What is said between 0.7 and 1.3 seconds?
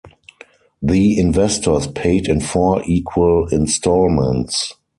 The